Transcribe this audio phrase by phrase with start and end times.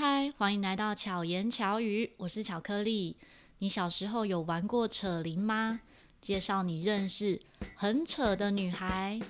[0.00, 3.16] 嗨，欢迎来到巧言巧语，我是巧克力。
[3.58, 5.80] 你小时候有玩过扯铃吗？
[6.20, 7.40] 介绍你认识
[7.74, 9.20] 很扯的女孩。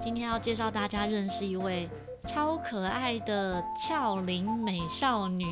[0.00, 1.88] 今天要介绍大家认识一位。
[2.28, 5.46] 超可爱的俏龄美少女，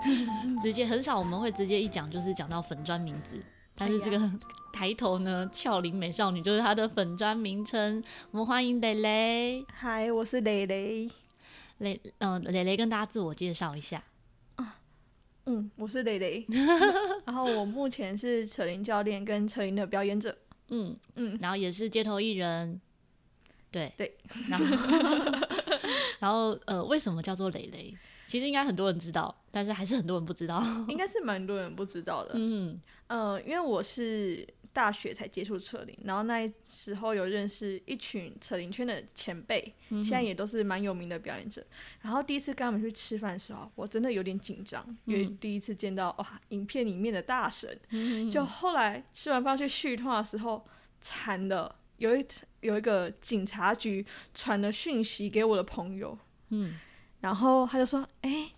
[0.62, 3.38] 直接很少我们会直接一讲就是讲到粉砖名字，
[3.76, 4.18] 但是这个
[4.72, 8.02] 抬头呢，俏龄美少女就是她的粉砖名称。
[8.30, 9.66] 我们欢迎蕾蕾。
[9.70, 11.06] 嗨，我是蕾蕾。
[11.78, 14.02] 蕾，嗯、呃，蕾蕾跟大家自我介绍一下。
[15.44, 16.46] 嗯，我是蕾蕾。
[17.26, 20.34] 然后我目前是扯铃教练跟扯铃的表演者。
[20.70, 22.80] 嗯嗯，然后也是街头艺人。
[23.76, 24.16] 对对，
[24.48, 24.64] 然后。
[26.18, 27.94] 然后，呃，为什么叫做蕾蕾？
[28.26, 30.60] 其实应该很多人知道，但是还是很多人不知道。
[30.88, 32.30] 应该是蛮多人不知道的。
[32.34, 41.64] 嗯，呃，因为我是大学才接触扯铃，然后那时候有认识一群扯铃圈的前辈，嗯、现在也都是蛮有名的表演者。
[42.00, 47.78] 然后第一次跟他们去吃饭的时候，我真的有点紧张，嗯、因为第一次见到哇，影片里面的大神。
[47.90, 50.64] 嗯、就后来吃完饭去续摊的时候，
[51.00, 51.76] 惨了。
[51.98, 52.26] 有一
[52.60, 56.16] 有一个警察局传了讯息给我的朋友，
[56.50, 56.74] 嗯，
[57.20, 58.52] 然后他就说：“哎、欸，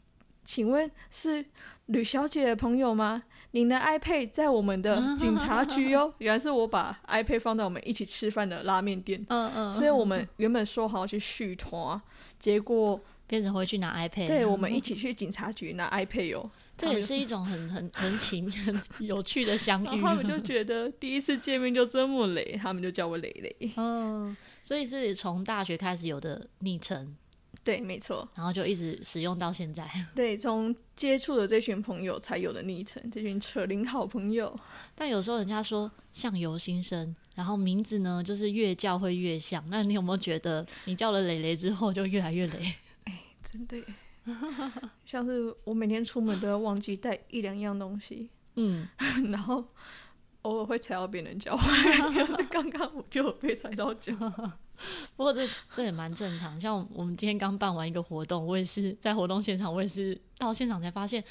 [0.44, 1.44] 请问是
[1.86, 3.22] 吕小姐的朋友吗？
[3.52, 6.12] 您的 iPad 在我们的警察局哦。
[6.18, 12.00] ”原来是我把 iPad 放在我们一起吃饭的拉面店，嗯嗯，所以我们原本说好要去续团，
[12.38, 16.50] 结果变成回去拿 iPad，对，我们一起去警察局拿 iPad 哦。
[16.78, 19.84] 这也是一种很很很奇很有趣的相遇。
[19.90, 23.72] 然后他们就觉得第一次见面就这么雷，他们就叫我蕾蕾。
[23.76, 27.16] 嗯，所以是从大学开始有的昵称。
[27.64, 28.26] 对，没错。
[28.34, 29.86] 然后就一直使用到现在。
[30.14, 34.56] 对，从接触的这群朋友才有的昵称，这群扯铃好朋友。
[34.94, 39.62] 但有时候人家说相由心生，然后名字呢就是越叫会越像。
[39.68, 42.74] 那你有没有觉得你叫了蕾蕾之后就越来越雷？
[43.04, 43.76] 哎，真的。
[45.04, 48.88] 像是我每天出门都要忘记带一两样东西，嗯，
[49.30, 49.64] 然后
[50.42, 51.56] 偶尔会踩到别人脚，
[52.14, 54.12] 就是刚刚我就被踩到脚。
[55.16, 56.60] 不过这这也蛮正常。
[56.60, 61.22] 像我们今天刚办完一个活动，我也是在活动现场，我也是到现场才发现，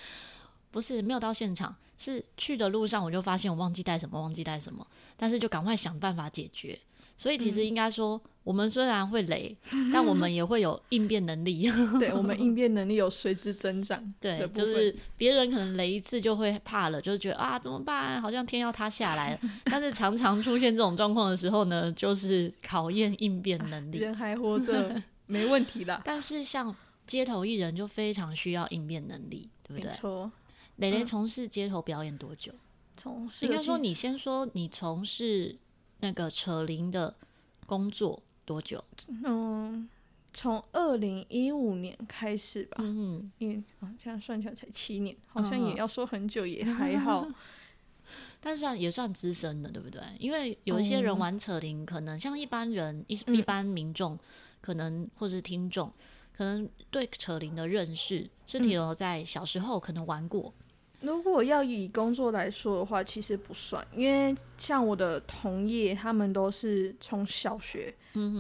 [0.70, 4.86] 不是没有到现场，是去的路上我就发现我忘记带什么，忘记带什么，
[5.16, 6.78] 但是就赶快想办法解决。
[7.18, 11.70] 所以其实应该说，我们虽然会雷， 嗯、但我们也会有应变能力。
[12.00, 14.14] 对，我们 应变能力有随之增长。
[14.22, 18.22] 对，就是别人可能雷一次就会怕了，就是觉得啊怎么办？
[18.22, 19.40] 好像天要塌下来了。
[19.66, 23.98] 但是常常出现这种状况的时候呢，就是考验应变能力。
[23.98, 24.96] 人还活着，
[25.26, 26.02] 没问题啦。
[26.06, 26.74] 但是像
[27.08, 29.90] 街头艺人就非常需要应变能力，对不对？
[29.90, 30.32] 没错。
[30.76, 32.52] 蕾蕾从事街头表演多久？
[32.96, 35.56] 从事应该说，你先说你从事。
[36.00, 37.16] 那个扯铃的
[37.66, 38.84] 工作多久？
[39.24, 39.88] 嗯，
[40.34, 42.78] 从二零一五年开始吧。
[42.80, 47.36] 嗯，因为啊，这样算起来才七年，好像也要说很久也还好，嗯、
[48.40, 50.02] 但是算也算资深的，对不对？
[50.20, 54.18] 因为有一些人玩扯铃，可能像一般人一一般民众，
[54.62, 55.92] 可能或是听众，
[56.36, 60.54] 可能对扯铃的认识是停留在小时候可能玩过。
[61.02, 67.94] 如果要以工作来说的话，其实不算，因为像我的同业，他们都是从小学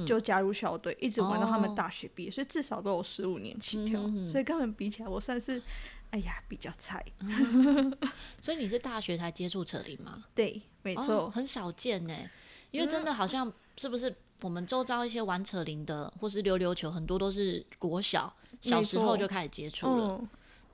[0.07, 5.61] 就加入校队，嗯、一直玩到他们大学毕业，哦、所以至少都有十五年起跳，嗯、所以跟他们比起来，我算是，
[6.09, 7.05] 哎呀，比较菜。
[7.19, 7.95] 嗯、
[8.41, 10.25] 所以你是大学才接触扯铃吗？
[10.33, 12.15] 对，没错、哦，很少见呢，
[12.71, 20.21] 因为真的好像是不是我们周遭一些玩扯铃的，或是溜溜球，很多都是国小小时候就开始接触了。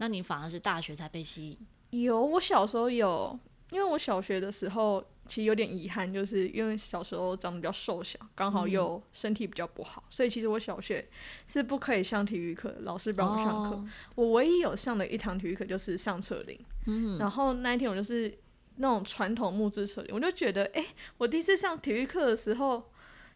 [0.04, 1.58] 嗯那你反而是大学才被吸
[1.92, 2.02] 引？
[2.02, 3.40] 有，我小时候有，
[3.72, 11.08] 因为我小学的时候其实有点遗憾，就是因为小时候长得比较瘦小，刚好又身体比较不好，嗯、所以其实我小学
[11.48, 13.78] 是不可以上体育课，老师不让我上课。
[13.78, 18.38] 哦、我唯一有上的一堂体育课就是上车铃，嗯，然后那一天我就是
[18.76, 22.92] 那种传统木质车铃，我就觉得，哎、欸，我第一次上体育课的时候。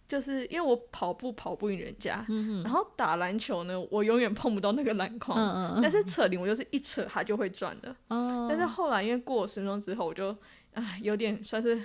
[0.08, 5.38] 就是因为我跑步跑不赢人家，嗯、然后打篮球呢，我永远碰不到那个篮筐。
[5.38, 7.96] 嗯嗯，但是扯铃，我就是一扯它就会转的。
[8.08, 10.30] 嗯、但是后来因为过了十分钟之后，我就
[10.74, 11.82] 啊有点算是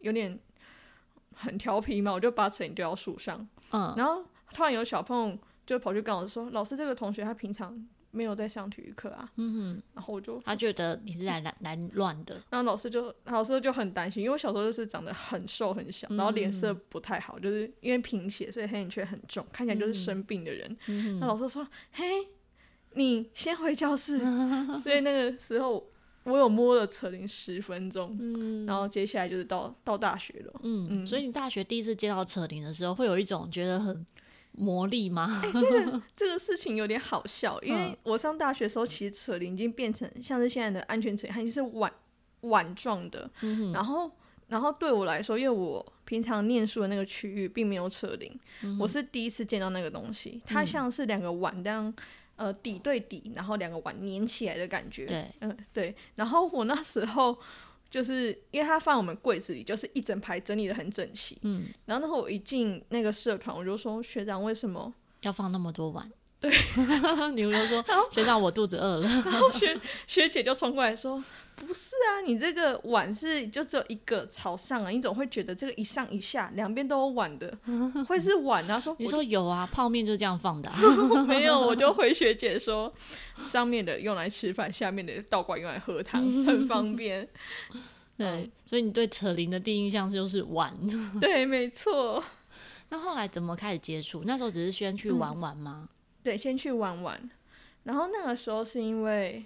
[0.00, 0.38] 有点
[1.34, 3.46] 很调皮嘛，我就把扯铃丢到树上。
[3.70, 20.76] 嗯、然后突然有小朋友就跑去跟老师说：“老师，这个同学他平常。”没有在上体育课啊，嗯哼，然后我就他觉得你是来来来乱的，然后老师就老师就很担心，因为我小时候就是长得很瘦很小，然后脸色不太好，嗯、就是因为贫血，所以黑眼圈很重，看起来就是生病的人。
[20.86, 22.04] 嗯、那老师说：“嘿，
[22.94, 24.18] 你先回教室。
[24.78, 25.90] 所以那个时候
[26.24, 31.06] 我有摸了扯铃十分钟，嗯，然后接下来就是到到大学了，嗯嗯。
[31.06, 34.04] 所以你大学第一次接到扯铃的时候，会有一种觉得很
[34.52, 35.40] 魔力吗？
[35.42, 41.92] 欸、这个这个事情有点好笑，因为我上大学的时候，其实扯铃已经变成像是现在的安全扯铃，它已经是碗
[42.42, 44.10] 碗状的，嗯，然后。
[44.48, 50.42] 然后对我来说，因为我平常念书的那个区域并没有扯铃，嗯，我是第一次见到那个东西。
[50.44, 51.94] 它像是两个碗这样，
[52.36, 55.06] 呃，底对底，然后两个碗粘起来的感觉。
[55.06, 55.96] 对，嗯、呃，对。
[56.16, 57.34] 然后我那时候
[57.92, 61.36] 就是因为它放我们柜子里，就是一整排整理的很整齐。
[61.42, 61.66] 嗯。
[61.84, 66.10] 然后那时候我一进那个社团，我就说学长为什么要放那么多碗？
[66.40, 66.50] 对，
[67.36, 69.06] 你们就说学长我肚子饿了。
[69.06, 69.78] 然后学
[70.08, 71.22] 学姐就冲过来说。
[71.66, 77.56] 不是啊，你这个碗是就只有一个朝上啊，你总会觉得这个一上一下两边都有碗的，
[78.08, 78.78] 会是碗啊？
[78.80, 80.78] 说你说有啊，泡面就这样放的、啊，
[81.26, 82.92] 没有，我就回学姐说，
[83.44, 87.28] 上面的用来吃饭，下面的倒过来用来喝汤， 很方便。
[88.16, 90.76] 对，所以你对扯铃的第一印象就是碗，
[91.20, 92.22] 对，没错。
[92.90, 94.22] 那后来怎么开始接触？
[94.26, 95.88] 那时候只是先去玩玩吗？
[95.90, 97.30] 嗯、对，先去玩玩，
[97.84, 99.44] 然后那个时候是因为，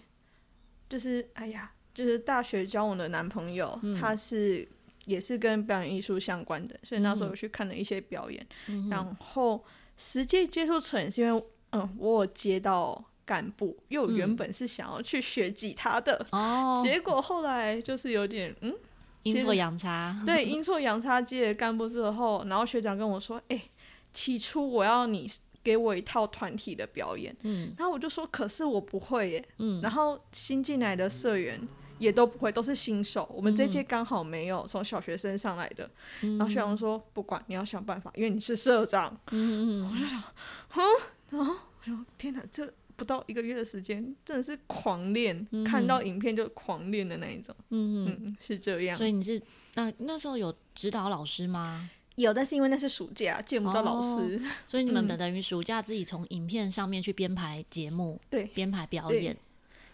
[0.89, 1.71] 就是哎呀。
[1.97, 4.69] 就是大学交往的男朋友，嗯、他是
[5.07, 8.47] 也是跟表演艺术相关的，所以那时候我去看了一些表演。
[8.67, 9.65] 嗯、然后
[9.97, 18.75] 实际接触扯铃是因为，嗯，我有接到干部，因为我原本是想要去学吉他的，哦、结果后来就是有点嗯
[19.23, 23.71] 阴错阳差，对，阴错阳差接了干部之后，然后学长跟我说，哎、欸，
[24.13, 25.27] 起初我要你
[25.65, 31.59] 给我一套团体的表演，嗯，然后我就说，可是我不会耶，嗯，然后新进来的社员。
[31.99, 33.29] 也都不会，都是新手。
[33.35, 35.89] 我们这届刚好没有从小学生上来的。
[36.23, 39.19] 嗯、然后学长说：“不管，你要想办法，因为你是社长。
[39.31, 40.23] 嗯”嗯，我就想，
[40.69, 40.83] 哼，
[41.31, 47.55] 然后我说：“天哪，这不到一个月的时间，真的是狂练，嗯、看到影片就狂练的那一种。
[47.71, 48.97] 嗯”嗯嗯，是这样。
[48.97, 49.41] 所以你是
[49.75, 51.89] 那那时候有指导老师吗？
[52.17, 59.37] 有，但是因为那是暑假，见不到老师，哦、所以你们等于暑假自己从影片上面去编排节目，对，编排表演。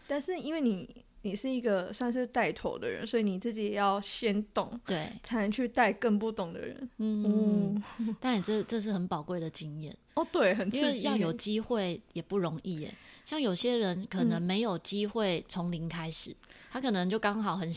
[0.09, 1.05] 但是因为你。
[1.23, 6.91] 你是一个算是带头的人，所以你自己也要先懂，对，才能去带更不懂的人。
[6.99, 12.95] 嗯，嗯， 但你这这是很宝贵的经验哦，对，很刺激，因为要有机会也不容易耶。
[13.25, 16.37] 像有些人可能没有机会从零开始，嗯、
[16.73, 17.73] 他可能就刚好很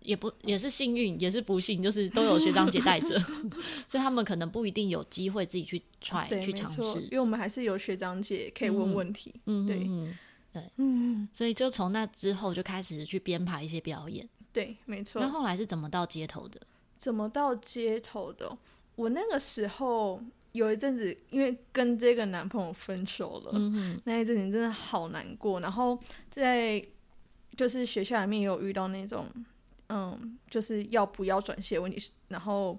[0.00, 3.18] 也不也是幸运，也是不幸，就是都有学长姐带着，
[3.88, 7.00] 所以他们可能不一定有机会自己去 try 去尝试。
[7.04, 9.84] 因为我们还是有学长姐可以问问题，嗯，对。
[9.88, 10.16] 嗯
[10.52, 14.28] 对，嗯，所以就从那之后就开始去编排一些表演。
[14.52, 15.22] 对，没错。
[15.22, 16.60] 那后来是怎么到街头的？
[16.96, 18.58] 怎么到街头的？
[18.96, 20.20] 我那个时候
[20.50, 25.60] 有一阵子，因为跟这个男朋友分手了，嗯哼，那一阵子真的好难过。
[25.60, 25.96] 然后
[26.28, 26.84] 在
[27.56, 29.28] 就是学校里面也有遇到那种，
[29.88, 32.76] 嗯，就是要不要转系的问题，然后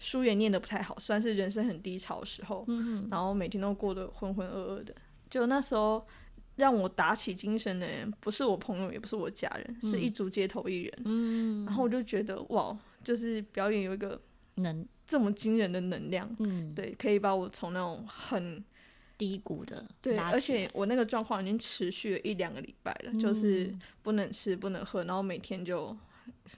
[0.00, 4.92] 书也念得不太好，算是人生很低潮的时候，嗯哼，然后每天都过得浑浑噩噩的。
[5.30, 6.04] 就那时候。
[6.56, 11.02] 让我打起精神的人不是我朋友，也不是我家人，嗯、是一组街头艺人。
[11.04, 14.20] 嗯，然后我就觉得哇，就是表演有一个
[14.56, 18.64] 能这么惊人的能量，嗯，对，可以把我从那种很
[19.18, 25.96] 低谷的对，而且我那个状况已经持续了一两个礼拜了，嗯、就是不能吃不能喝，然后每天就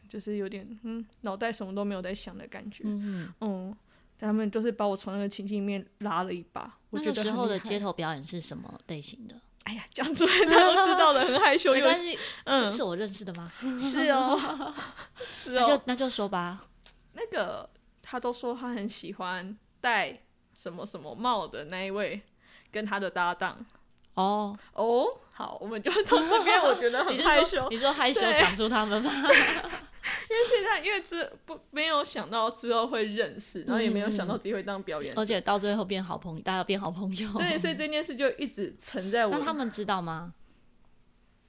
[0.09, 2.85] 就是有点嗯，脑袋什么都没有在想的感觉。
[2.87, 3.77] 嗯嗯，
[4.19, 6.79] 他们就是把我从那个情境里面拉了一把。
[6.91, 9.41] 我觉得那个时候的街头表演是什么类型的？
[9.67, 11.73] 哎呀，讲出来他都知道了，很害羞。
[11.75, 13.51] 没关系，嗯，是我认识的吗？
[13.81, 14.73] 是哦，
[15.29, 16.61] 是哦，那就那就说吧。
[17.15, 17.69] 那个
[18.01, 20.23] 他都说他很喜欢戴
[20.55, 22.23] 什么什么帽的那一位，
[22.71, 23.59] 跟他的搭档。
[24.15, 27.69] 哦哦，好，我们就从这边， 我觉得很害羞。
[27.69, 29.11] 你说害羞讲出他们吧。
[30.29, 37.33] 因为现在，因为之不没有想到之后会认识，然后也没有想到自己会当表演、嗯，而且到最后变好朋友，大家变好朋友。
[37.35, 39.31] 对，所以这件事就一直存在我。
[39.31, 40.35] 那他们知道吗？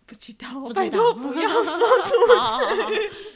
[0.06, 2.38] 不知道，不知道，不要说出去。
[2.40, 2.90] 好好好，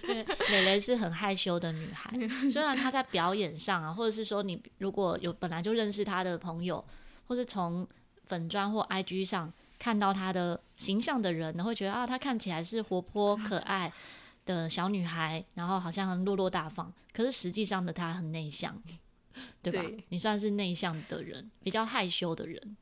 [0.04, 2.12] 对，蕾蕾是很害羞的女孩，
[2.50, 6.82] 虽然她在表演上啊，或者是说你如果有本来就认识她的朋友，
[7.28, 7.86] 或是从
[8.26, 13.92] 粉砖或 IG 上看到她的形象的人，会觉得啊，她看起来是活泼可爱。
[14.46, 18.82] 的小女孩，然后好像很落落大方，可是实际上的她很内向，
[19.62, 19.82] 对吧？
[19.82, 22.78] 对，你算是内向的人，比较害羞的人。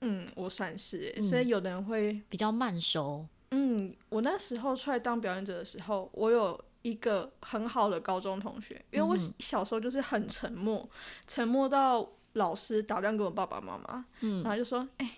[0.00, 3.26] 嗯，我算是，所以有的人会、嗯、比较慢熟。
[3.52, 10.86] 嗯，我那时候出来当表演者的时候，我有一个很好的高中同学，因为我小时候就是很沉默，
[11.26, 15.12] 沉默到老师打电话给我爸爸妈妈，嗯，然后就说：“哎、欸，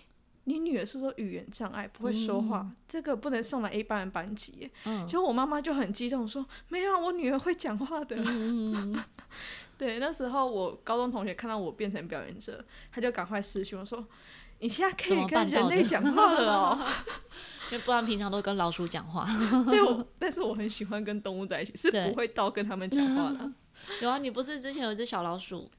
[0.47, 4.71] 你女儿是说语言障碍，不会说话，嗯、这个不能送来一般的班级。
[4.85, 8.15] 嗯，结果我妈妈就很激动说：“没有，我女儿会讲话的。
[8.17, 8.97] 嗯”
[9.77, 14.07] 对，那时候我高中同学看到我变成表演者，他就赶快私讯我说
[14.59, 16.79] ：“你现在可以跟人类讲话了哦。
[17.69, 19.27] ”因为不然平常都跟老鼠讲话。
[19.69, 23.51] 对，我但是我很喜欢跟动物在一起，是不会到跟他们讲话的。
[24.01, 25.69] 有啊，你不是之前有一只小老鼠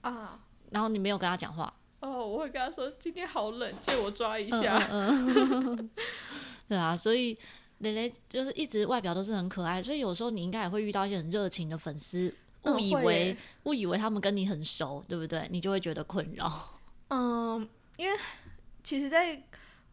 [0.00, 0.40] 啊？
[0.72, 1.72] 然后你没有跟他讲话？
[2.00, 4.78] 哦，我会跟他说：“今天好冷，借我抓一下。
[4.90, 5.34] 嗯”
[5.76, 5.90] 嗯、
[6.68, 7.36] 对啊，所以
[7.78, 12.32] 蕾蕾就是一直外表都是很可爱，所以有时候你应该也会遇到一些很热情的粉丝，
[12.64, 15.48] 误以为误、嗯、以为他们跟你很熟，对不对？
[15.50, 16.78] 你就会觉得困扰。
[17.08, 18.18] 嗯，因为
[18.84, 19.42] 其实，在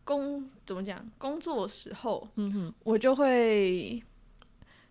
[0.03, 4.03] 工怎么讲工作的时候，嗯哼，我就会。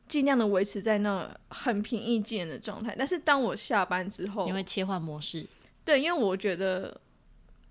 [0.07, 5.47] 尽量的维持在那很平易近人的状态，但是当我下班之后，你会切换模式。
[5.83, 6.95] 对，因为我觉得，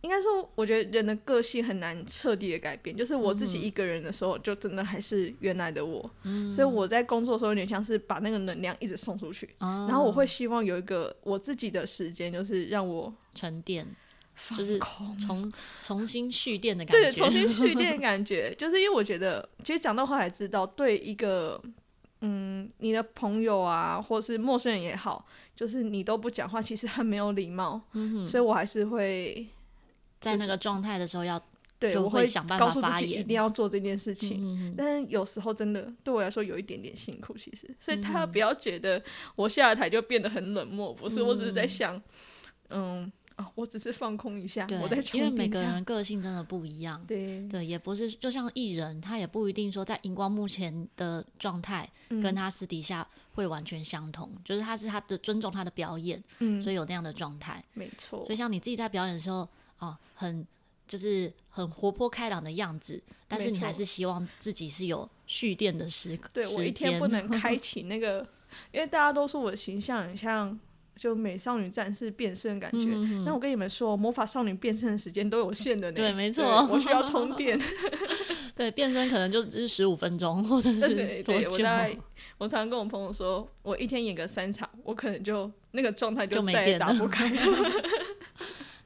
[0.03, 2.95] 应该说，我觉得人的个性很难彻底的改变。
[2.95, 6.09] 就是我自己一个人的时候，就真的还是原来的我。
[6.23, 9.49] 嗯，所以我在工作的时候，有点像是把那个能量一直送出去。
[9.59, 13.87] 嗯，然后我会希望有一个我自己的时间，就是让我沉淀，
[14.57, 17.11] 就是重重新蓄电的感觉。
[17.11, 21.61] 对，重新蓄电的 感觉，就是因为我觉得，其实讲到后来知道，对一个。
[22.25, 27.81] 嗯，你的朋友啊，或是陌生人也好，就是你都不讲话，其实很没有礼貌。
[28.25, 29.45] 所以我还是会
[30.23, 31.41] 在那个状态的时候要，
[31.77, 34.39] 对，我会想办法告诉自己一定要做这件事情。
[34.41, 39.01] 嗯，但是有时候真的对我来说有一点点辛苦，其实，所以他不要觉得
[39.35, 42.01] 我下了台就变得很冷漠，不是，我只是在想，
[42.69, 43.11] 嗯。
[43.35, 45.03] 哦，我只是放空一下，我在。
[45.11, 51.89] 因为每个人个性真的不一样，对对，也不是就像艺人，他也不一定说在荧光幕前的状态
[52.21, 58.23] 跟他私底下会完全相同，嗯、就是他是他的尊重他的表演，嗯，所以有那样的状态，没错。
[58.23, 59.49] 所以像你自己在表演的时候，
[59.83, 60.45] 哦，很
[60.87, 66.29] 就是很活泼开朗的样子，但是你还是希望自己是有蓄电的时刻。
[66.33, 68.27] 对，我一天不能 开启那个，
[68.71, 70.59] 因为大家都说我的形象很像。
[70.95, 72.85] 就美少女战士变身感觉，
[73.25, 75.95] 那、嗯、我跟你们说，魔法少女变身的时间都有限的呢。
[75.97, 77.59] 对，没错，我需要充 电。
[78.55, 81.97] 对，变身可能就只是十五分钟，或者是对，我在，
[82.37, 87.41] 我常常跟我朋友说，我一天演个三场，我可能就那个状态就再也打不开了。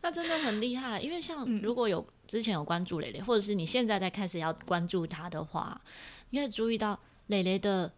[0.02, 5.80] 那真的很厉害，因为像如果有之前有关注蕾蕾，或者是你现在在开始要关注她的话，
[6.30, 7.92] 你会注意到蕾蕾的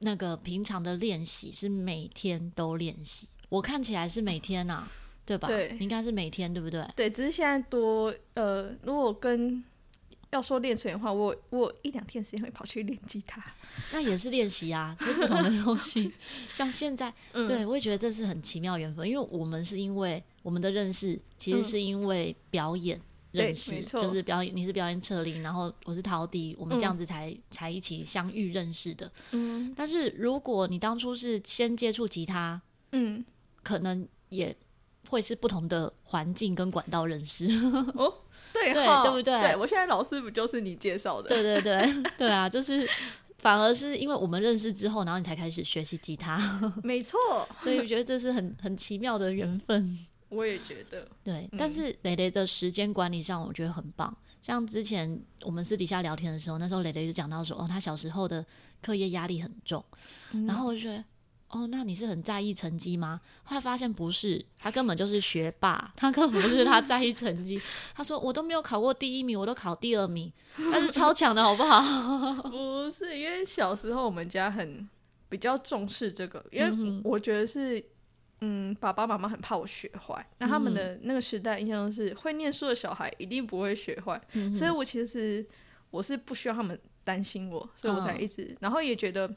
[0.00, 3.26] 那个平常的练习是每天都练习。
[3.48, 4.92] 我看起来是每天呐、啊，
[5.24, 5.48] 对吧？
[5.48, 6.84] 对，应该是每天，对不对？
[6.96, 9.62] 对，只是现在多呃，如果跟
[10.30, 13.42] 要说练成的话，我我一两天时间会跑去练吉他，
[13.92, 16.12] 那也是练习啊， 是不同的东西。
[16.54, 23.00] 像现在，嗯、对我也觉得这是很奇妙缘分，因为我们是因为我们的认识，其实是因为表演
[23.32, 29.10] 认识，嗯、就是表演，你是表演扯铃，然后我是陶笛，我们这样子才、嗯、才一起相遇认识的。
[29.32, 32.60] 嗯，但是如果你当初是先接触吉他，
[32.92, 33.24] 嗯。
[33.62, 34.56] 可能也
[35.08, 37.46] 会是不同的环境跟管道认识
[37.94, 38.12] 哦，
[38.52, 39.40] 对对对不对？
[39.40, 41.28] 对，我现在老师不就是你介绍的？
[41.28, 42.88] 对对对对啊，就是
[43.38, 46.38] 反而是因为我们认识之后，然后你才开始学习吉他，
[46.82, 47.18] 没错。
[47.60, 49.98] 所以我觉得这是很很奇妙的缘分。
[50.28, 51.48] 我也觉得，对。
[51.52, 54.14] 嗯、但是蕾蕾的时间管理上，我觉得很棒。
[54.42, 58.44] 像之前我们私底下聊天的时候，那时候蕾蕾就讲到说，哦，她小时候的
[58.82, 59.84] 课业压力很重，
[60.32, 61.04] 嗯、然后我就觉得。
[61.48, 63.20] 哦，那你是很在意成绩吗？
[63.44, 67.60] 后来发现不是，他根本就是学霸，他根本不是他在意成绩。
[67.94, 70.30] 他说我都没有考过第一名，我都考第二名，
[70.72, 72.42] 但是超强的好不好？
[72.50, 74.88] 不是，因为小时候我们家很
[75.28, 77.82] 比较重视这个，因为我觉得是，
[78.40, 80.26] 嗯，爸爸妈妈很怕我学坏。
[80.38, 85.46] 那他们的那个时代印象是，会念书的小孩一定不会学坏，嗯、所以我其实
[85.90, 89.32] 我是不需要他们担心我，所以我才一直，嗯、然后也觉得。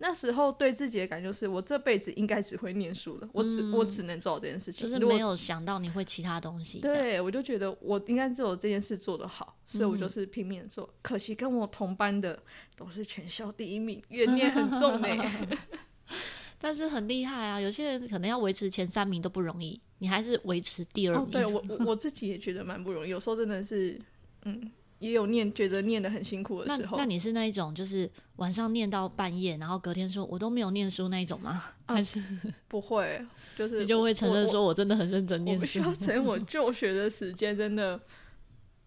[0.00, 6.78] 那时候对自己的感觉就是我这辈子应该只会念书了，嗯、我只我只能做这件事情，就是没有想到你会其他东西。
[6.78, 10.84] 对，我就觉得我应该只有这件事做得好，所以我就是拼命做。
[10.84, 12.40] 嗯、可惜跟我同班的
[12.76, 15.58] 都是全校第一名，怨念很重哎、欸。
[16.60, 21.24] 但是很厉害啊，有些人可能要维持前三名都不容易，你还是维持第二名。
[21.24, 24.00] 哦、对我我自己也觉得蛮不容易，有时候真的是
[24.44, 24.70] 嗯。
[24.98, 26.96] 也有念觉得念得很辛苦的时候。
[26.96, 31.62] 那，那你是那一种，就是晚上念到半夜，然后隔天说我都没有念书那一种吗？
[31.86, 32.22] 啊、还是
[32.68, 33.24] 不会？
[33.56, 35.60] 就是你就会承认说我真的很认真念书。
[35.62, 38.00] 我需要承认我就学的时间真的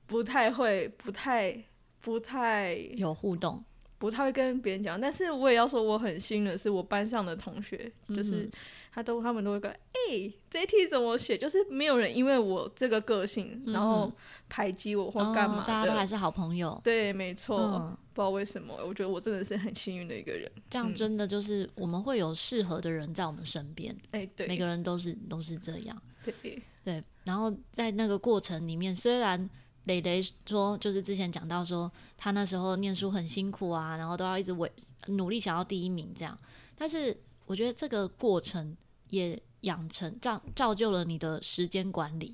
[0.05, 1.63] 不太会，不太
[2.01, 3.63] 不太有互动。
[4.01, 8.41] 不太会跟别人讲，但是我也要说我很幸运的是，我班上的同学就是。
[8.41, 8.51] 嗯
[8.93, 9.79] 他都他们都会跟，哎、
[10.09, 11.37] 欸，这一题怎么写？
[11.37, 14.11] 就是没有人因为我这个个性，嗯、然后
[14.49, 15.65] 排挤我或干嘛的、哦。
[15.65, 16.77] 大家都还是好朋友。
[16.83, 17.97] 对，没错、嗯。
[18.11, 20.51] 不知道为什么，我觉得我真的是很幸运的一个人。
[20.69, 23.95] 这样真的就是我们会有适合的人在我们身边。
[24.11, 25.95] 哎、欸，对，每个人都是都是这样。
[26.21, 27.01] 对对。
[27.23, 29.49] 然后在那个过程里面，虽然
[29.85, 34.71] 蕾蕾说，就是之前讲到说，他那时候念书很辛苦啊，然后都要一直为
[35.07, 36.37] 努力想要第一名这样，
[36.77, 37.15] 但是。
[37.47, 38.77] 我觉得这个过程
[39.09, 42.33] 也养成造造就了你的时间管理，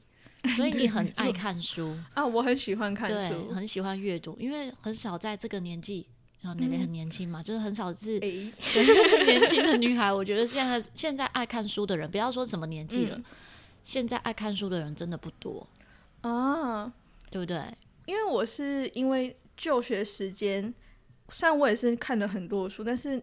[0.56, 2.24] 所以你很 爱看书啊。
[2.24, 6.06] 我很喜欢看书，对，很喜欢阅读，因为很少在这个年纪，
[6.42, 8.30] 然后蕾蕾很年轻嘛，嗯、就是很少是、欸、
[9.26, 10.14] 年轻的女孩。
[10.14, 13.24] 我觉得现在现在爱看书的人，不要说什么年纪了、嗯，
[13.84, 15.66] 现在爱看书的人真的不多
[16.22, 16.94] 啊，
[17.30, 17.62] 对不对？
[18.06, 20.74] 因为我是因为就学时间，
[21.30, 23.22] 虽然我也是看了很多书，但是。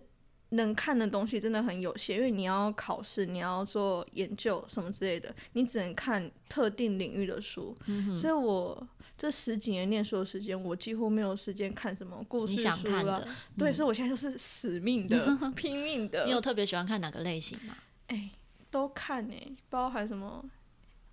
[0.51, 7.75] 能看的东西真的很有限，因为你要考试，你要做研究什么之类的，你只能看特定领域的书。
[7.87, 8.87] 嗯、所以我
[9.19, 13.35] 这十几年念书的时间，我几乎没有时间看什么故事书了、嗯。
[13.59, 16.25] 对，所以我现在就是死命的、 拼命的。
[16.25, 17.77] 你有特别喜欢看哪个类型吗？
[18.07, 18.31] 哎、欸，
[18.71, 20.45] 都看哎、欸，包含什么？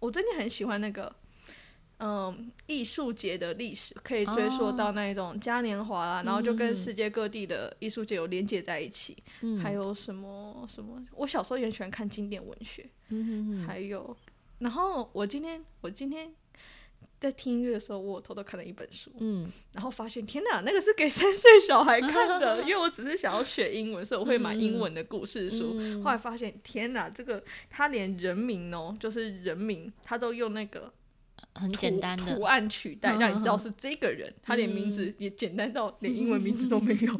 [0.01, 1.15] 我真的很喜欢那个。
[2.03, 9.59] 嗯，艺术节的历史可以追溯到那一种嘉年华啦、哦，然后就跟世界各地的艺术节有连接在一起、嗯。
[9.59, 10.99] 还有什么什么？
[11.15, 12.89] 我小时候也很喜欢看经典文学。
[13.09, 13.67] 嗯哼哼。
[13.67, 14.17] 还有，
[14.57, 16.33] 然后我今天我今天
[17.19, 19.11] 在听音乐的时候，我偷偷看了一本书。
[19.19, 19.51] 嗯。
[19.73, 25.73] 然后发现，天哪，那个是给三岁小孩看的， 因为我只是想要学英文，所以我会买英文的故事书。
[25.75, 30.91] 嗯、后来发现，天哪，这个他连人名哦，就是人名，他都用那个。
[31.53, 34.29] 很简单的图案取代，让你知道是这个人。
[34.29, 37.13] 嗯、他连名字也简单到连英文名字都没有，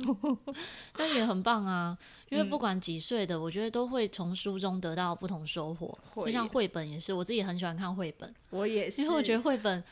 [0.98, 1.98] 那、嗯、也很棒啊！
[2.30, 5.98] 因为不管几岁的，我觉得都会从书中得到不同收获。
[6.16, 8.34] 就像绘本也是，我自己很喜欢看绘本。
[8.50, 9.84] 我也是，因为我觉得绘本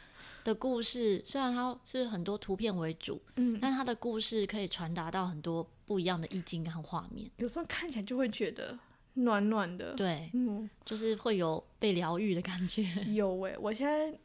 [0.44, 7.30] 的故事虽然它是很多图片为主，嗯，但它的故事可以传达到很多不一样的意境和画面。
[7.38, 8.78] 有时候看起来就会觉得。
[9.24, 12.84] 暖暖的，对，嗯，就是会有被疗愈的感觉。
[13.14, 14.18] 有诶、欸，我现在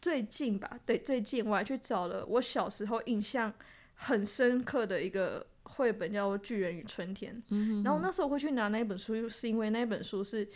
[0.00, 3.52] 最近吧，对，最近我还去找了我小时候印象
[3.94, 7.40] 很深刻的一个绘本，叫做《巨人与春天》。
[7.84, 10.48] 然后那时候会去拿那本书，是因为那本书是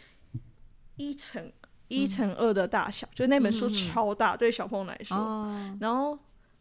[0.96, 1.52] 一乘
[1.88, 5.16] 一乘二的大小，嗯，就那本书超大，嗯，对小朋友来说。
[5.16, 5.78] 哦。
[5.80, 6.18] 然后。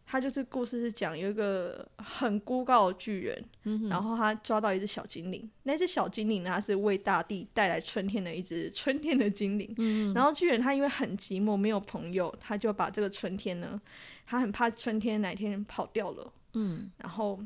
[0.08, 5.50] 他就是故事是讲有一个很孤高的巨人，嗯，然后他抓到一只小精灵。
[5.63, 9.74] 那只小精灵呢，他是为大地带来春天的一只春天的精灵。
[9.78, 13.82] 嗯，然后巨人他因为很寂寞，没有朋友，他就把这个春天呢，
[14.28, 16.32] 他很怕春天哪天跑掉了。
[16.54, 17.39] 嗯，然后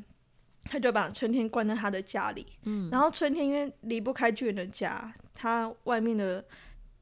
[0.64, 2.46] 他就把春天关在他的家里。
[2.64, 6.44] 嗯，然后春天因为离不开巨人的家，他外面的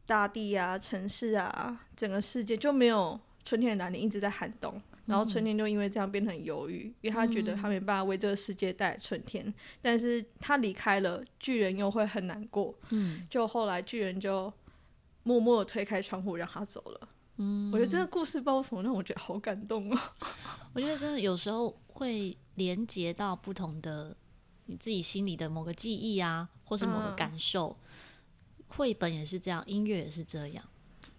[0.06, 4.80] 大地啊、城市啊、整个世界就没有春天的来临，一直在寒冬。
[5.08, 12.74] 然后春天就因为这样变得很忧郁，因为他觉得他没办法为这个世界带来春天，嗯、但是他离开了，巨人又会很难过。
[12.90, 14.52] 嗯，就后来巨人就
[15.22, 17.08] 默默地推开窗户让他走了。
[17.38, 19.98] 嗯，我觉得这个故事不知道为什么让我觉得好感动哦。
[20.74, 24.14] 我觉得真的有时候会连接到不同的
[24.66, 27.68] 你自己心里的某个记忆啊，或是某个感受。
[27.68, 30.67] 嗯、绘本也是这样，音乐也是这样。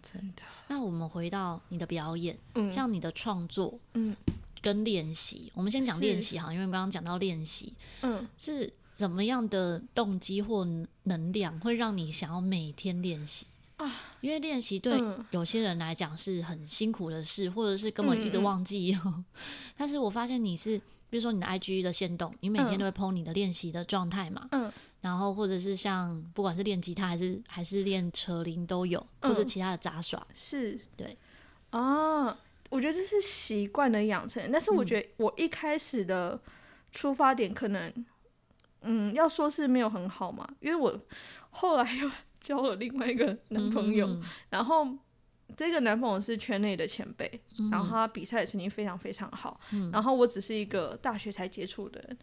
[0.01, 0.43] 真的。
[0.67, 4.15] 那我们回到你的表演，嗯、像你的创作，嗯，
[4.61, 10.67] 跟练习，我们先讲练习哈，因为刚刚讲到练习，嗯，是怎么样的动机或
[11.03, 13.45] 能量会让你想要每天练习
[13.77, 13.91] 啊？
[14.21, 18.93] 因为练习对有些人来讲是很辛苦的事，或者是根本一直忘记。
[18.93, 19.25] 嗯 嗯
[19.77, 20.77] 但是我发现你是，
[21.09, 24.71] 比如说你的 IG 的限动，你每天都会 po 你的练习的状态嘛，嗯。
[25.01, 31.17] 然后，或者是像不管是练吉他还是还是练扯铃都有，或者其他的杂耍，嗯、是对
[31.69, 32.37] 啊。
[32.69, 36.39] 我觉得这是习惯的养成，但是我觉得我一开始的
[36.91, 37.89] 出发点可能，
[38.81, 41.01] 嗯，嗯要说是没有很好嘛，因为我
[41.49, 44.87] 后来又 交了另外一个男朋友，嗯、 然后
[45.57, 52.17] 这个男朋友是圈内的前辈，嗯、然后他比赛的成绩非常非常好，嗯，然后我只是一个大学才接触的人。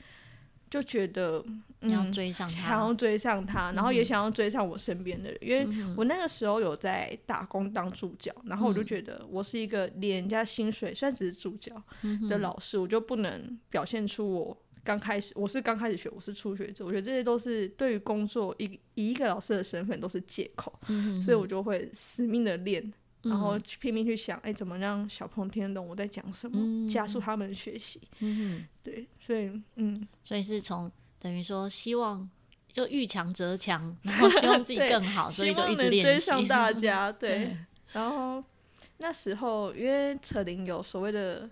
[0.69, 1.45] 就觉得、
[1.81, 11.81] 嗯、要追上他，想要追上他，然后也想要追上我身边的人、嗯，因为我那个时候有在打工当助教，嗯、然后我就觉得我是一个连人家薪水，虽然只是助教
[12.29, 22.93] 的老师、嗯，我就不能表现出我刚开始我是刚开始学，我是初学者，我觉得这些都是对于工作以以一个老师的身份都是借口、嗯，所以我就会死命的练。
[23.29, 28.01] 然后去拼命去想，哎、欸，怎么让小朋友听得懂我在讲什么，嗯、加速他们的学习。
[28.21, 32.29] 嗯，对，所以嗯，所以是从等于说希望
[32.69, 37.13] 就遇强则强，然后希望自己 更好，所以就一直练习，追上大家。
[37.13, 37.57] 对，对
[37.93, 38.43] 然后
[38.99, 41.49] 那时候因为扯铃有所谓的。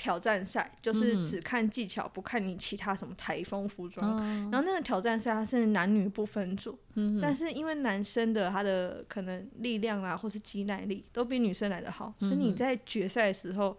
[0.00, 4.18] 挑战赛就是只看技巧，嗯、不看你其他什么台风服装。
[4.18, 13.76] 嗯、然后那个挑战赛它是男女不分组，嗯、但是因为男生的他的可能力量啊，或是肌耐力都比女生来得好，嗯、所以你在决赛的时候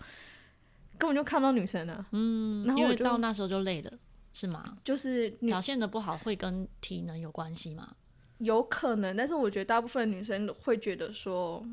[1.00, 2.06] 根本就看不到女生了。
[2.12, 3.92] 嗯，然后我到那时候就累了，
[4.32, 4.78] 是吗？
[4.84, 7.96] 就是表现的不好会跟体能有关系吗？
[8.38, 11.66] 有可能，但是我觉得大部分女生会觉得说。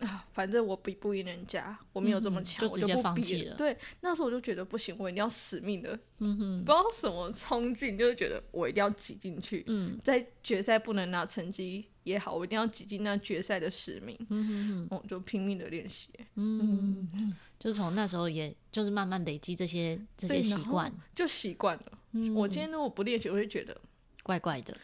[0.00, 3.54] 啊，反正我比不赢人家，我没有这么强，嗯、我就不比了。
[3.56, 9.62] 对，那时候我就觉得不行，我一定要死命的，嗯哼，不知道什么冲劲，就是觉得我一定要挤进去。
[9.66, 14.16] 嗯，在决赛不能拿成绩也好，我一定要挤进那决赛的十名。
[14.30, 16.08] 嗯哼哼，我就拼命的练习。
[16.34, 21.98] 嗯，嗯就是从那时候，也就是慢慢累积这些这些习惯，就习惯了。
[22.12, 23.78] 嗯，我今天如果不练习，我会觉得
[24.22, 24.74] 怪怪的。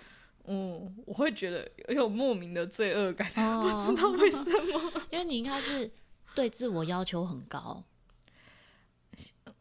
[0.46, 4.92] 嗯，我会觉得有莫名的罪恶感，哦、不知道为什么。
[5.10, 5.90] 因为你应该是
[6.34, 7.82] 对自我要求很高。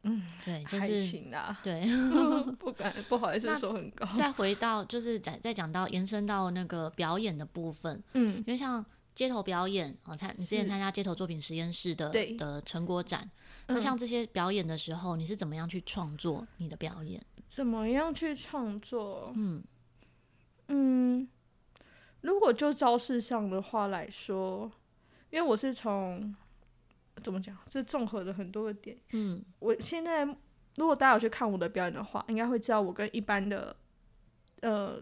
[0.03, 1.59] 嗯，对，就是还行啊。
[1.63, 1.83] 对，
[2.59, 4.05] 不敢不好意思说很高。
[4.15, 13.27] 再回到就是再再讲到延伸到那个表演的部分，嗯，因为像街头表演啊，参你之前参加街头作品实验室的的成果展，
[13.65, 17.19] 那像这些表演的时候，你是怎么样去创作你的表演？
[17.49, 19.33] 怎么样去创作？
[19.35, 19.63] 嗯。
[20.67, 21.27] 嗯，
[22.21, 24.71] 如果就招式上的话来说，
[25.29, 26.35] 因为我是从
[27.21, 28.97] 怎么讲，这综合了很多个点。
[29.11, 30.25] 嗯，我现在
[30.75, 33.75] 如果大家有去看我的表演的话，应该会知道我跟一般的
[34.61, 35.01] 呃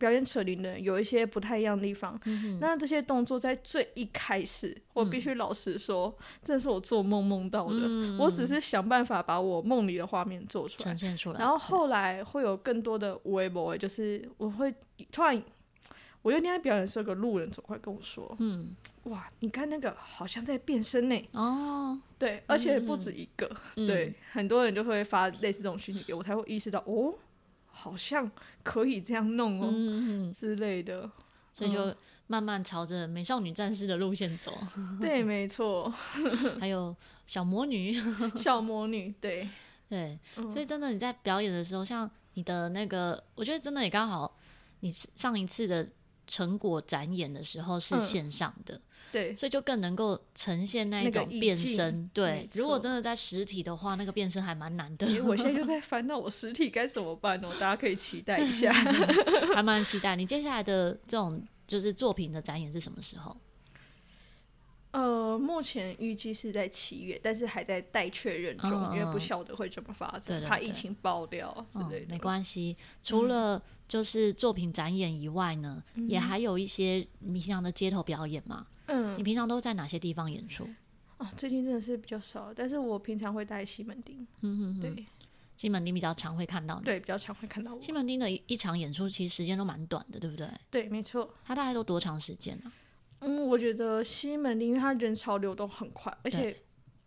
[0.00, 2.18] 表演扯铃的人有一些不太一样的地方。
[2.24, 2.58] 嗯。
[2.58, 7.74] 那这些动作在最一开始，我必须老实说，这是我做梦梦到的。
[7.76, 8.18] 嗯。
[8.18, 11.38] 我只是想办法把我梦里的画面做出来，呈现出来。
[11.38, 14.74] 然后后来会有更多的微博，就是我会。
[15.12, 15.42] 突然，
[16.22, 27.14] 我有一天在表演的时候，个路人走过来跟我说：“嗯，哇，你看那个好像在变身呢。”哦，对，而且不止一个，嗯、对，很多人就会发类似这种讯息给我，才会意识到哦，
[27.70, 28.30] 好像
[28.62, 31.10] 可以这样弄哦、嗯、之类的，
[31.52, 31.94] 所以就
[32.26, 34.52] 慢慢朝着美少女战士的路线走。
[35.00, 35.92] 对，没错，
[36.60, 36.94] 还有
[37.26, 37.94] 小魔女，
[38.38, 39.48] 小魔女，对。
[39.88, 44.36] 对，所以真的你在表演的时候，像你的那个，我觉得真的也刚好。
[44.82, 45.86] 你上一次的
[46.26, 48.80] 成果展演的时候是线上的，嗯、
[49.12, 52.08] 对，所以就更能够呈现那一种变身。
[52.12, 55.06] 对，如果真的在实体的话，那个变身还蛮难的。
[55.22, 57.48] 我现在就 在烦恼，我实体该怎么办哦？
[57.54, 58.72] 大家可以期待一下，
[59.54, 60.16] 还蛮期待。
[60.16, 63.36] 你接下来的这种就是作品的展演是什么时候？
[64.92, 72.06] 呃，目前预计是在七月，但是还在待确认中，嗯、因为不晓得会怎么发展，怕疫情爆掉之类的。
[72.06, 78.66] 嗯、没关系，除了就是作品展演以外呢，嗯、也还有一些你平常的街头表演嘛。
[78.86, 80.68] 嗯，你平常都在哪些地方演出？
[81.18, 84.26] 啊，最近真的是比较少，但是我平常会在西门町。
[84.40, 85.06] 嗯哼哼，对，
[85.56, 86.84] 西门町比较常会看到你。
[86.84, 87.80] 对，比较常会看到我。
[87.80, 90.48] 西门町的一一场演出其实时间都蛮短的，对不对？
[90.68, 91.32] 对，没错。
[91.44, 92.72] 它大概都多长时间呢？
[93.20, 96.56] 嗯，我觉得西门町，因为它人潮流动很快，而且，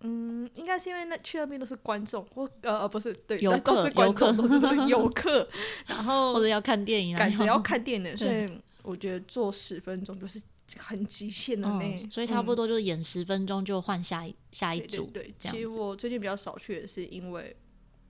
[0.02, 5.48] 嗯，应该是因为那去那边都是观众，或呃呃不是，对，游客都是观众，客都是游客，
[5.88, 8.48] 然后或者要看电影，赶着要看电影，所以
[8.84, 10.40] 我觉得做十分钟就是
[10.78, 15.06] 很极限的那、嗯，所以差不多就是演十分钟就换下一、嗯、下一组。
[15.06, 17.56] 对，对，对，其实我最近比较少去也是因为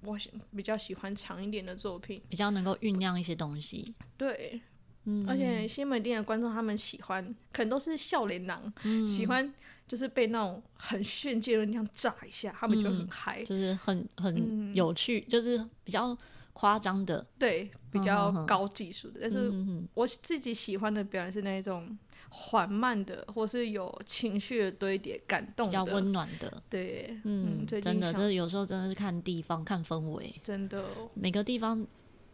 [0.03, 0.17] 我
[0.53, 3.95] 比较喜欢长一点的作品，比较能够酝酿一些东西。
[4.17, 4.59] 对。
[5.05, 9.53] 嗯，而且西门町的观众他们喜欢，可能都是笑脸郎，嗯、喜欢
[9.85, 16.17] 就是被那种很炫技的那样炸一下，他们就很嗨、嗯，就是很很有趣，嗯、就是比较
[16.53, 19.19] 夸张的，对，比较高技术的。
[19.19, 21.97] 嗯、但是我自己喜欢的表演是那种
[22.29, 26.63] 缓慢的，或是有情绪的堆叠、感动的、比较温暖的。
[26.69, 30.85] 对，嗯，嗯真的，就是有时候真的是看地方、看氛围，真的。
[31.13, 31.85] 每个地方。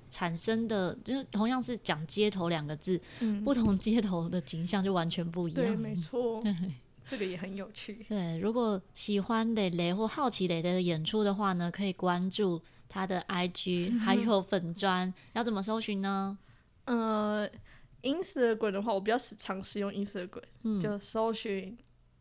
[0.09, 5.65] 产生的就是同样是讲街头两个字，嗯、不同街头的景象就完全不一样。
[5.65, 6.43] 对，没错，
[7.07, 8.05] 这个也很有趣。
[8.09, 16.37] 对，如果喜欢蕾蕾或好奇蕾蕾的演出的话呢，可以关注他的 IG，、嗯、还有粉专，要怎么搜寻呢？
[16.85, 17.49] 呃
[18.03, 21.77] ，Instagram 的话，我比较常使用 Instagram，、嗯、就搜寻。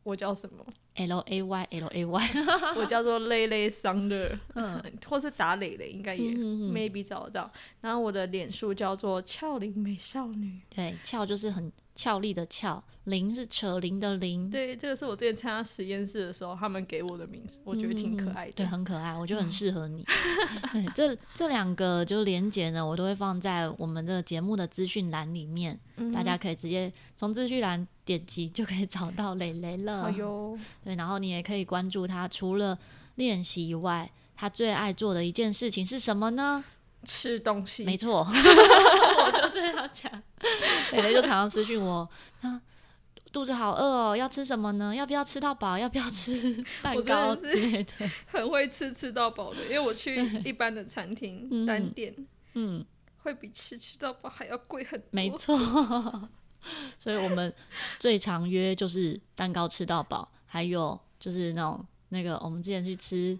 [0.08, 2.30] 我叫什么？L A Y L A Y，
[2.80, 7.52] 我叫做累累桑的， 嗯，或是打磊磊应该也 maybe 找得到。
[7.82, 14.50] 然后我的脸书叫做俏龄美少女，对，俏就是很俏丽的俏，铃是扯铃的铃。
[14.50, 18.52] 对，这个是我之前参加实验室的时候，他们给我的名字，我觉得挺可爱的。
[18.52, 20.06] 嗯、对，很可爱，我觉得很适合你。
[20.94, 30.04] 这这两个就连接呢，我都会放在我们的节目的资讯栏里面，嗯、大家可以直接从资讯栏点击就可以找到蕾蕾了。
[30.04, 32.78] 哎呦，对，然后你也可以关注他，除了
[33.16, 36.64] 练习以外，他最爱做的一件事情是什么呢？
[37.04, 40.10] 吃东西，没错， 我就这样讲。
[40.92, 42.08] 蕾蕾就常常私讯我，
[42.40, 42.60] 啊，
[43.32, 44.94] 肚子好饿哦，要吃什么呢？
[44.94, 45.78] 要不要吃到饱？
[45.78, 48.08] 要不要吃 蛋糕之类的？
[48.26, 52.14] 很会吃吃到饱的，因为我去 一般的餐厅单店，
[52.54, 52.84] 嗯，
[53.18, 55.08] 会比吃吃到饱还要贵很多。
[55.10, 55.56] 没错，
[56.98, 57.52] 所以我们
[57.98, 63.38] 最常约就是蛋糕吃到饱，还有就是那种那个我们之前去吃，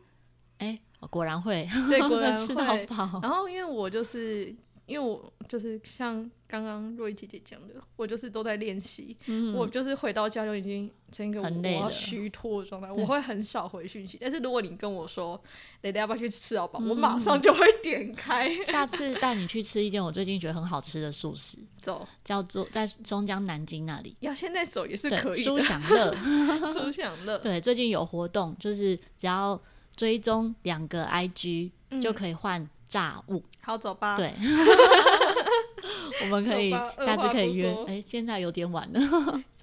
[0.59, 0.79] 哎。
[1.11, 3.21] 果然会，对，果然会吃到饱。
[3.23, 4.53] 然后因为我就是，
[4.89, 9.17] 因为我就是像刚刚若依姐姐讲的，我就是都在练习。
[9.27, 14.19] 嗯，我就是回到家就已经成一个我要虚脱的状态，我会很少回讯息。
[14.21, 15.41] 但是如果你跟我说，
[15.83, 18.53] 蕾蕾要不要去吃到饱，我马上就会点开。
[18.65, 24.17] 下次带你去吃一间我最近觉得很好吃的素食，走，叫做在松江南京那里。
[24.21, 25.45] 要现在走也是可以的。
[25.45, 26.15] 书享乐，
[26.73, 29.61] 书享乐，对，最近有活动，就是只要。
[29.97, 34.17] 追踪两个 IG、嗯、就可以换炸物，好走吧？
[34.17, 34.35] 对，
[36.25, 37.71] 我们可以下次可以约。
[37.87, 39.01] 哎、欸，现在有点晚了，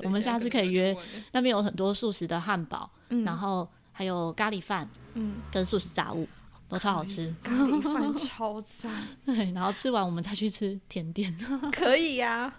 [0.03, 0.95] 我们下次可以约。
[1.31, 6.27] 那边有很多素食的汉堡，嗯、然后还有咖喱饭，嗯，跟素食炸物
[6.69, 8.91] 都超好吃，咖喱饭超赞。
[9.25, 11.35] 对，然后吃完我们再去吃甜点，
[11.73, 12.55] 可以呀、啊。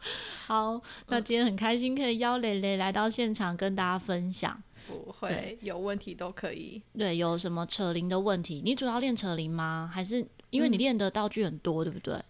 [0.46, 4.60] 好，那今天很开心可以邀蕾蕾来到现场跟大家分享。
[4.86, 6.82] 不会有问题都可以。
[6.96, 8.60] 对，有什么扯铃的问题？
[8.64, 9.90] 你主要练扯铃吗？
[9.92, 12.22] 还是因为你练的道具很多，嗯、对不对？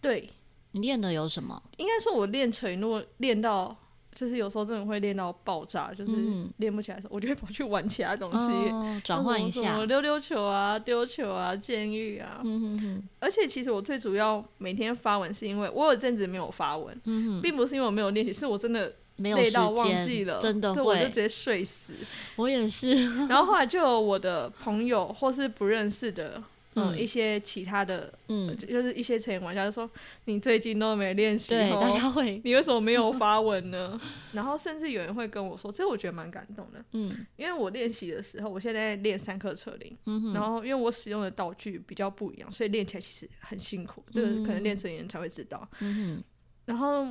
[0.00, 0.30] 对，
[0.72, 1.62] 你练的有什么？
[1.78, 3.76] 应该说我练扯铃，如果练到
[4.14, 6.12] 就是有时候真的会练到爆炸，就是
[6.58, 8.48] 练不起来的时候，我就会跑去玩其他东西，
[9.04, 12.40] 转换、哦、一下，溜溜球啊、丢球啊、监狱啊。
[12.44, 18.94] 嗯、哼哼而且其实我最主要每天发文，是因为我有阵子没有发文，嗯、哼并不是因为我没有练习，是我真的。
[19.16, 21.94] 没有时间，忘记了，真的会，我就直接睡死。
[22.36, 23.04] 我也是。
[23.28, 26.42] 然后后来就有我的朋友或是不认识的，
[26.74, 29.90] 嗯，嗯一些其他的，嗯，就是一些成员玩家就说
[30.26, 33.98] ：“你最近都没练习，对，大家会，你为什么没有 发文呢？”
[34.32, 46.24] 然后甚至有人会跟我说，这我觉得蛮感动的，嗯，因为我练习的时候，我现在练三颗车铃，嗯哼，然后因为我使用的道具比较不一样，所以练起来其实很辛苦，这个可能练成员才会知道，嗯哼，
[46.66, 47.06] 然后。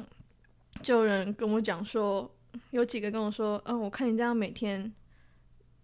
[0.81, 2.29] 就有人跟我讲说，
[2.71, 4.93] 有几个跟我说，嗯，我看你这样每天，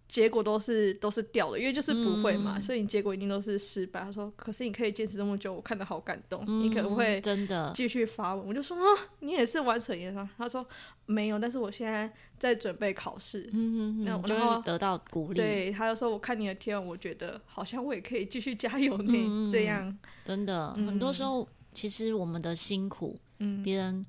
[0.07, 4.01] 结果都是都是掉的，因为就是不会嘛，嗯、所以你结果一定都是失败。
[4.01, 6.43] 他说，可是你可以坚持这么久，我看得好感动。
[6.47, 8.45] 嗯、你可不会真的继续发文。
[8.45, 8.83] 我就说啊，
[9.21, 10.29] 你也是玩扯铃啊？
[10.37, 10.63] 他说
[11.05, 13.49] 没有，但是我现在在准备考试。
[13.53, 15.35] 嗯嗯嗯，然后就会得到鼓励。
[15.35, 19.13] 对，他就说，我看你的贴文，我觉得好像我也可以继续加油呢。
[19.15, 24.05] 嗯、这样真的，嗯、很多时候其实我们的辛苦，嗯，别人。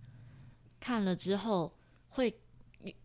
[0.83, 1.73] 看了之后
[2.09, 2.35] 会，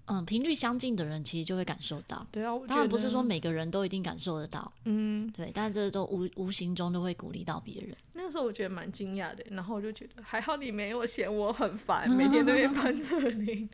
[0.05, 2.25] 嗯，频率相近的人其实就会感受到。
[2.31, 4.73] 对啊，当然不是说每个人都一定感受得到。
[4.85, 7.95] 嗯，对，但是这都无无形中都会鼓励到别人。
[8.13, 13.69] 那个时候我觉得蛮惊讶的，然后我就觉得还好你没有嫌我很烦， 每天都在搬这里。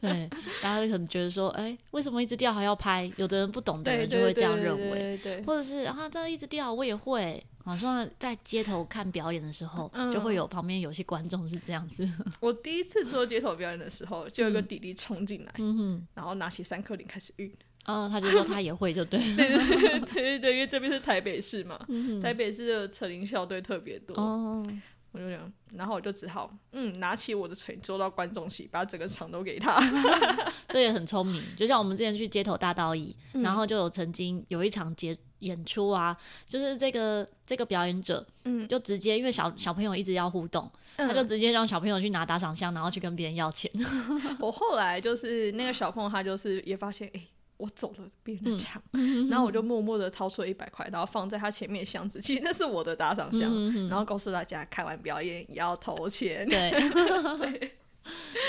[0.00, 0.30] 对，
[0.62, 3.10] 大家可能觉得说，哎、欸，为什么一直掉还要拍？
[3.16, 7.44] 有的人不懂的人就会这样认为，对，对，对，对，对，对，或者是啊，这样一直掉我也会。
[7.64, 12.08] 好像在街头看表演的时候，嗯、就会有旁边有些观众是这样子。
[12.40, 17.52] 我第一次做街头表演的时候，就有个弟弟冲进来，嗯、哼然后拿起三颗铃开始运。
[17.86, 19.18] 嗯，他就说他也会，就对。
[19.36, 24.14] 对 对对对对，因为这边是台北市嘛，嗯、台北市的扯铃校队特别多。
[24.14, 24.66] 哦
[25.12, 29.80] 我就想，然后我就只好嗯，拿起我的锤，坐到观众席，把整个场都给他。
[30.66, 36.16] 这也很聪明，就像我们之前去街头大道艺，嗯、然后就有曾经有一场节演出啊，
[36.46, 43.70] 就是这个这个表演者，嗯，就直接因为小小朋友一直要互动，嗯、他就直接让小朋友去拿打赏箱，然后去跟别人要钱。
[44.40, 47.28] 我后来就是那个小朋友，他就是也发现，哎、欸。
[47.56, 52.20] 我走了别人的场，嗯、 然后我就默默的掏出了一百块，然后放在他前面箱子。
[52.20, 56.46] 其实那是我的打赏箱，嗯、然后告诉大家，看完表演也要投钱。
[56.48, 56.70] 对，
[57.38, 57.72] 对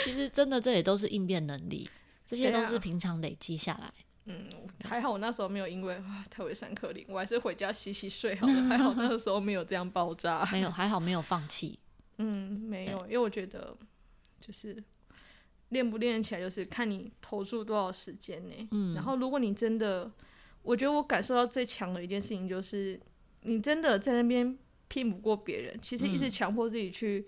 [0.03, 1.87] 其实真的这也都是应变能力，
[2.25, 3.93] 这些都是平常累积下来。
[4.25, 4.49] 嗯，
[4.83, 8.53] 还好我那时候没有因为特别三颗铃，我还是回家洗洗睡好了。
[8.63, 11.79] 还好那个时候没有这样爆炸， 没有，还好没有放弃。
[12.17, 13.75] 嗯，没有，因为我觉得
[14.41, 14.83] 就是。
[15.69, 18.67] 练不练起来，就是看你投注多少时间呢？
[18.69, 20.09] 嗯，然后如果你真的，
[20.61, 22.97] 我觉得我感受到最强的一件事情就是，
[23.41, 24.55] 你真的在那边
[24.87, 27.25] 拼不过别人，其实一直强迫自己去，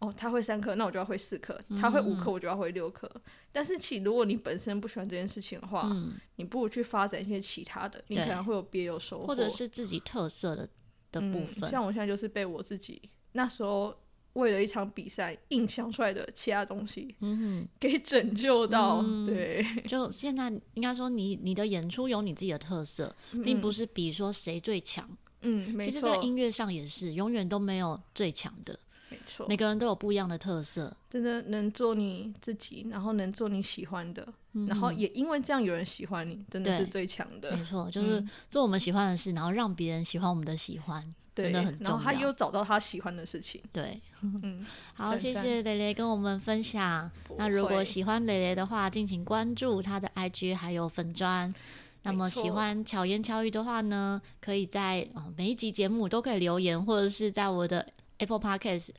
[0.00, 3.10] 哦，他会三科，那我就要会四科；他会五科，我就要会六科。
[3.14, 3.20] 嗯、
[3.52, 10.68] 但是其如果你本身不喜欢这件事情的话，嗯、你不如去发展一些其他的，你可能会有别有收获，或者是自己特色的
[11.12, 11.68] 的部分。
[11.68, 13.00] 嗯、像我现在就是被我自己
[13.32, 13.94] 那时候。
[14.34, 25.04] 为了一场比赛，硬想出来的其他东西，嗯哼，给拯救到，嗯、对， 就现在应该说你，你你的演出有你自己的特色，嗯、并不是比说谁最强，
[25.40, 25.90] 嗯，没错。
[25.90, 28.78] 其实，在音乐上也是，永远都没有最强的，
[29.10, 29.46] 没错。
[29.48, 37.90] 每个人都有不一样的特色，真的能做你自己，然后能做你喜欢的，嗯、然后也因为这样有人喜欢你，真的是最强的，没错。
[37.90, 41.14] 就是做我们喜欢的事，然后让别人喜欢我们的喜欢。
[41.32, 43.62] 真的很重要，然后他又找到他喜欢的事情。
[43.72, 47.10] 对，嗯， 好，谢谢蕾蕾跟我们分享。
[47.38, 51.54] 那如果喜欢蕾蕾的话，敬请关注她的 IG 还有粉砖。
[52.02, 57.86] 那么喜欢巧言巧语的话呢，可以在哦每一集节目都可以留言，或者是在我的
[58.20, 58.90] Apple Podcast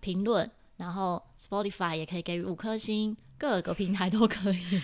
[0.00, 4.80] 评论，然后 Spotify 也可以给予五颗星，各个平台都可以。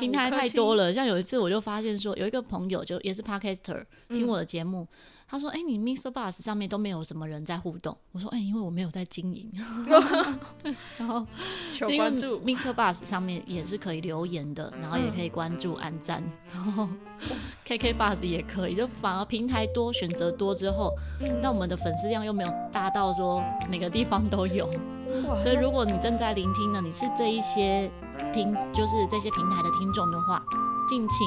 [0.00, 4.82] 平台太多了，像有一次我就发现说，有一个朋友就也是 Podcaster 听我的节目。
[4.82, 4.88] 嗯
[5.30, 9.52] 他说：“哎、欸，你 MixerBox 上面都没有什么人在互动。”我说：“哎、欸，因为我没有在经营。
[10.96, 11.26] ”然后
[11.70, 16.88] 求关注 MixerBox 上面也是可以留言的，然后也可以关注、按赞，然后
[17.66, 18.74] KK Bus 也可以。
[18.74, 20.94] 就反而平台多、选择多之后，
[21.42, 24.66] 那我们的粉丝量又没有大到说每个地方都有。
[25.42, 27.90] 所以如果你正在聆听的，你是这一些
[28.32, 30.42] 听，就是这些平台的听众的话。
[30.88, 31.18] 敬请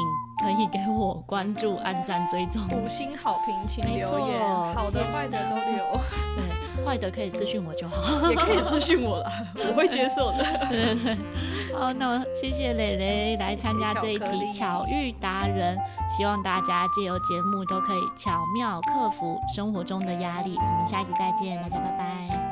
[0.44, 4.40] 可以给我关注、按赞、追踪，五星好评，请留言，
[4.74, 6.02] 好的、坏的都留。
[6.36, 10.44] 对，坏的可以私讯我就好， 也可以私讯我了，我会接受的。
[10.70, 15.78] 对对对，好，那我谢谢蕾蕾来参加这一集巧遇达人，
[16.18, 20.58] 希望大家借由节目都可以巧妙克服生活中的压力。
[20.58, 22.51] 我们下一集再见，大家拜拜。